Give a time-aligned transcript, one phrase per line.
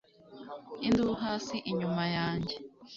[0.87, 2.55] induru hasi inyuma yanjye